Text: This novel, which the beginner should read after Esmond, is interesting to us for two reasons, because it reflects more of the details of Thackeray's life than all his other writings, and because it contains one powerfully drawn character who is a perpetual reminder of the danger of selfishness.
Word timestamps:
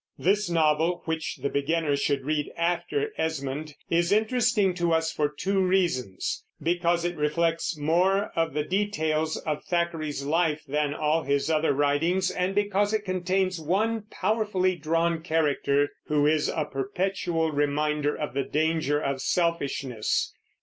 This 0.17 0.49
novel, 0.49 1.03
which 1.05 1.35
the 1.43 1.49
beginner 1.49 1.95
should 1.95 2.25
read 2.25 2.49
after 2.57 3.11
Esmond, 3.19 3.75
is 3.87 4.11
interesting 4.11 4.73
to 4.73 4.91
us 4.93 5.11
for 5.11 5.29
two 5.29 5.61
reasons, 5.63 6.43
because 6.59 7.05
it 7.05 7.15
reflects 7.15 7.77
more 7.77 8.31
of 8.35 8.55
the 8.55 8.63
details 8.63 9.37
of 9.37 9.63
Thackeray's 9.65 10.25
life 10.25 10.63
than 10.67 10.95
all 10.95 11.21
his 11.21 11.51
other 11.51 11.71
writings, 11.73 12.31
and 12.31 12.55
because 12.55 12.95
it 12.95 13.05
contains 13.05 13.61
one 13.61 14.05
powerfully 14.09 14.75
drawn 14.75 15.21
character 15.21 15.89
who 16.07 16.25
is 16.25 16.49
a 16.49 16.65
perpetual 16.65 17.51
reminder 17.51 18.15
of 18.17 18.33
the 18.33 18.43
danger 18.43 18.99
of 18.99 19.21
selfishness. 19.21 20.33